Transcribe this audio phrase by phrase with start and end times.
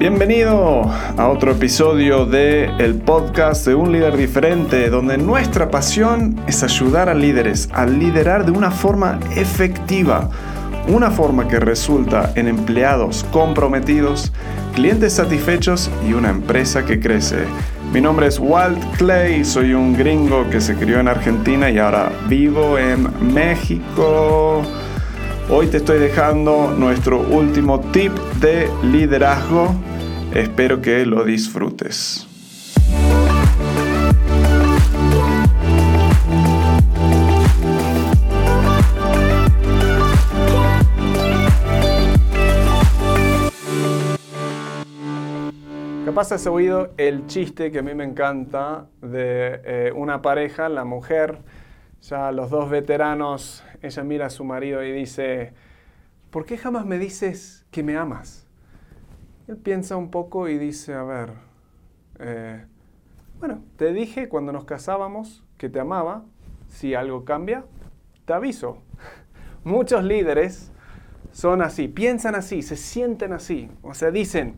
[0.00, 6.62] Bienvenido a otro episodio de el podcast de un líder diferente, donde nuestra pasión es
[6.62, 10.30] ayudar a líderes a liderar de una forma efectiva,
[10.88, 14.32] una forma que resulta en empleados comprometidos,
[14.74, 17.44] clientes satisfechos y una empresa que crece.
[17.92, 22.10] Mi nombre es Walt Clay, soy un gringo que se crió en Argentina y ahora
[22.26, 24.62] vivo en México.
[25.50, 29.74] Hoy te estoy dejando nuestro último tip de liderazgo
[30.34, 32.26] Espero que lo disfrutes.
[46.04, 50.84] Capaz has oído el chiste que a mí me encanta de eh, una pareja, la
[50.84, 51.38] mujer,
[52.02, 55.52] ya los dos veteranos, ella mira a su marido y dice,
[56.30, 58.46] ¿por qué jamás me dices que me amas?
[59.50, 61.32] Él piensa un poco y dice, a ver,
[62.20, 62.64] eh,
[63.40, 66.22] bueno, te dije cuando nos casábamos que te amaba,
[66.68, 67.64] si algo cambia,
[68.26, 68.78] te aviso.
[69.64, 70.70] Muchos líderes
[71.32, 74.54] son así, piensan así, se sienten así, o sea, dicen,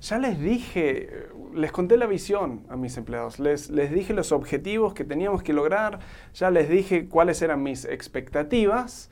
[0.00, 4.94] ya les dije, les conté la visión a mis empleados, les, les dije los objetivos
[4.94, 5.98] que teníamos que lograr,
[6.32, 9.10] ya les dije cuáles eran mis expectativas,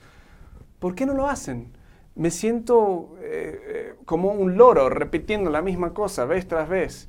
[0.79, 1.75] ¿por qué no lo hacen?
[2.17, 3.74] me siento eh, eh,
[4.05, 7.09] como un loro repitiendo la misma cosa vez tras vez.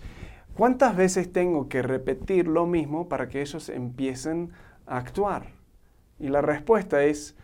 [0.55, 4.51] ¿Cuántas veces tengo que repetir lo mismo para que ellos empiecen
[4.87, 5.47] a actuar?
[6.17, 7.35] Y la respuesta es,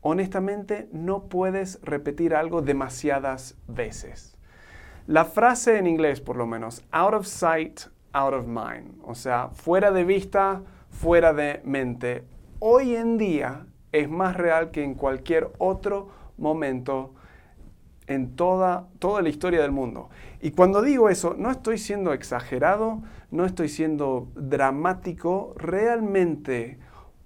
[0.00, 4.38] honestamente, no puedes repetir algo demasiadas veces.
[5.06, 7.80] La frase en inglés, por lo menos, out of sight,
[8.12, 12.24] out of mind, o sea, fuera de vista, fuera de mente,
[12.60, 17.14] hoy en día es más real que en cualquier otro momento
[18.06, 20.10] en toda, toda la historia del mundo.
[20.40, 26.78] Y cuando digo eso, no estoy siendo exagerado, no estoy siendo dramático, realmente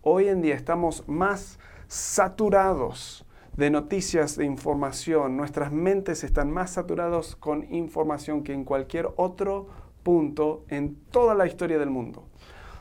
[0.03, 3.26] hoy en día estamos más saturados
[3.56, 9.69] de noticias, de información, nuestras mentes están más saturados con información que en cualquier otro
[10.03, 12.28] punto en toda la historia del mundo.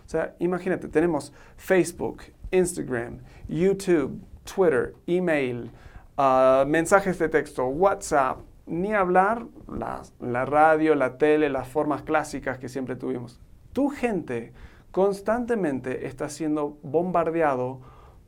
[0.06, 5.72] O sea, imagínate, tenemos Facebook, Instagram, YouTube, Twitter, email,
[6.18, 12.70] Ah, mensajes de texto, WhatsApp, ni hablar la, radio, la tele, las formas clásicas que
[12.70, 13.42] siempre tuvimos.
[13.74, 14.54] Tu gente
[14.92, 17.82] constantemente está siendo bombardeado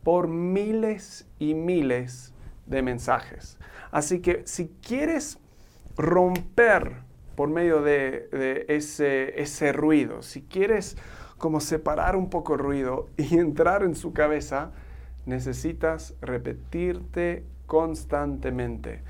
[0.03, 2.33] por miles y miles
[2.65, 3.57] de mensajes.
[3.91, 5.39] Así que si quieres
[5.95, 7.03] romper
[7.35, 10.97] por medio de, ese, ese ruido, si quieres
[11.37, 14.71] como separar un poco el ruido y entrar en su cabeza,
[15.25, 19.03] necesitas repetirte constantemente.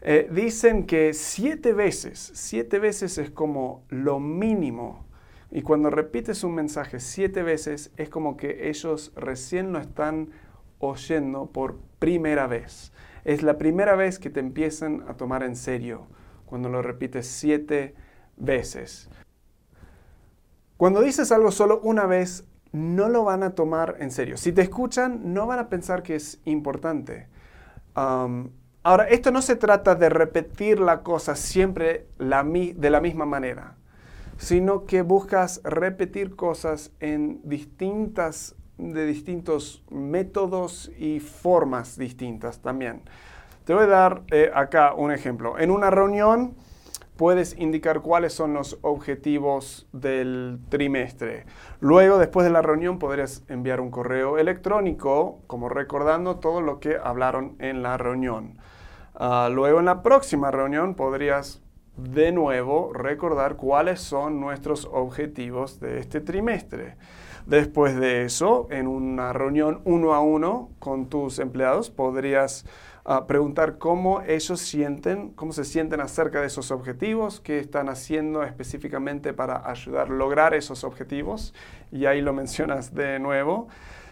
[0.00, 5.06] Eh, dicen que siete veces, siete veces es como lo mínimo.
[5.50, 10.30] Y cuando repites un mensaje siete veces es como que ellos recién lo están
[10.78, 12.92] oyendo por primera vez.
[13.24, 16.06] Es la primera vez que te empiezan a tomar en serio
[16.46, 17.94] cuando lo repites siete
[18.36, 19.08] veces.
[20.76, 24.36] Cuando dices algo solo una vez, no lo van a tomar en serio.
[24.36, 27.26] Si te escuchan, no van a pensar que es importante
[27.94, 33.76] ahora, esto no se trata de repetir la cosa siempre de la misma manera,
[34.36, 43.02] sino que buscas repetir cosas en distintas, de distintos métodos y formas distintas también.
[43.64, 45.58] Te voy a dar eh, acá un ejemplo.
[45.58, 46.54] En una reunión,
[47.18, 51.46] puedes indicar cuáles son los objetivos del trimestre.
[51.80, 56.96] Luego, después de la reunión, podrías enviar un correo electrónico, como recordando todo lo que
[56.96, 58.56] hablaron en la reunión.
[59.16, 61.60] Ah, luego, en la próxima reunión, podrías
[61.96, 66.94] de nuevo recordar cuáles son nuestros objetivos de este trimestre.
[67.46, 72.64] Después de eso, en una reunión uno a uno con tus empleados, podrías
[73.26, 79.32] preguntar cómo ellos sienten, cómo se sienten acerca de esos objetivos, qué están haciendo específicamente
[79.32, 81.54] para ayudar a lograr esos objetivos,
[81.90, 83.68] y ahí lo mencionas de nuevo.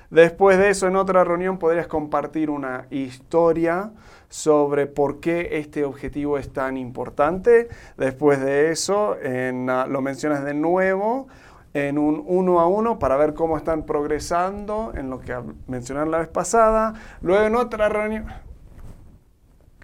[0.09, 3.91] Después de eso, en otra reunión podrías compartir una historia
[4.29, 7.69] sobre por qué este objetivo es tan importante.
[7.99, 11.27] Después de eso, ah, lo mencionas de nuevo
[11.75, 16.19] en un uno a uno para ver cómo están progresando en lo que mencionaron la
[16.19, 16.95] vez pasada.
[17.21, 18.27] Luego en otra reunión,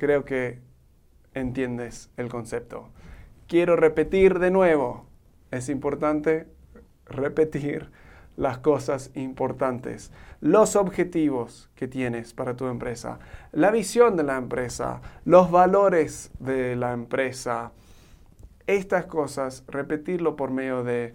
[0.03, 0.59] creo que
[1.33, 2.89] entiendes el concepto.
[3.47, 5.07] Quiero repetir de nuevo.
[5.53, 6.49] Es importante
[7.07, 7.89] repetir
[8.37, 10.11] las cosas importantes,
[10.41, 13.21] los objetivos que tienes para tu empresa,
[13.53, 17.71] la visión de la empresa, los valores de la empresa,
[18.67, 21.15] estas cosas, repetirlo por medio de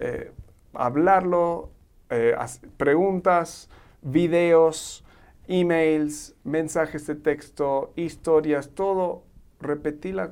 [0.00, 0.32] eh,
[0.72, 1.70] hablarlo,
[2.10, 2.34] eh,
[2.78, 3.70] preguntas,
[4.02, 5.03] videos,
[5.48, 9.24] emails, mensajes de texto, historias, todo,
[9.60, 10.30] repetir la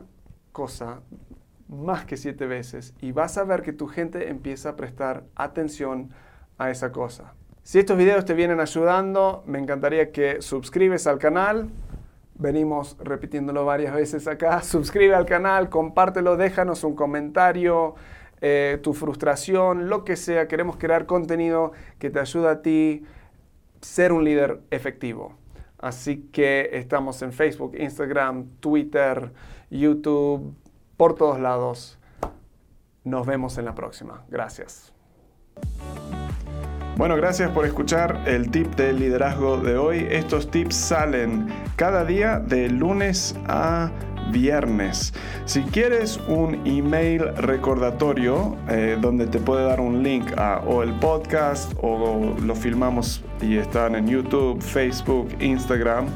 [0.52, 1.00] cosa
[1.68, 6.10] más que siete veces y vas a ver que tu gente empieza a prestar atención
[6.58, 7.34] a esa cosa.
[7.62, 11.70] Si estos videos te vienen ayudando, me encantaría que suscribes al canal.
[12.34, 14.60] Venimos repitiéndolo varias veces acá.
[14.62, 17.94] Suscribe al canal, compártelo, déjanos un comentario,
[18.40, 20.48] eh, tu frustración, lo que sea.
[20.48, 23.04] Queremos crear contenido que te ayude a ti
[23.82, 25.36] ser un líder efectivo.
[25.78, 29.32] Así que estamos en Facebook, Instagram, Twitter,
[29.70, 30.54] YouTube,
[30.96, 31.98] por todos lados.
[33.04, 34.24] Nos vemos en la próxima.
[34.28, 34.94] Gracias.
[36.96, 40.06] Bueno, gracias por escuchar el tip del liderazgo de hoy.
[40.10, 43.90] Estos tips salen cada día de lunes a
[44.32, 45.12] viernes.
[45.44, 50.92] Si quieres un email recordatorio eh, donde te puede dar un link a o el
[50.94, 56.06] podcast o lo filmamos y están en YouTube, Facebook, Instagram,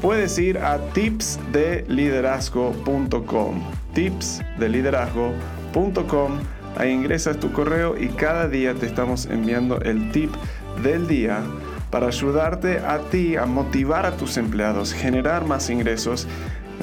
[0.00, 3.62] puedes ir a tipsdeliderazgo.com.
[3.94, 6.38] Tipsdeliderazgo.com
[6.76, 10.32] Ahí ingresas tu correo y cada día te estamos enviando el tip
[10.82, 11.42] del día
[11.90, 16.26] para ayudarte a ti a motivar a tus empleados, generar más ingresos,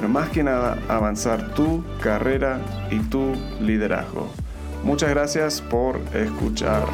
[0.00, 2.58] pero más que nada avanzar tu carrera
[2.90, 4.30] y tu liderazgo.
[4.82, 6.84] Muchas gracias por escuchar.